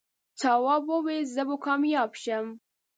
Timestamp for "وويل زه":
0.93-1.41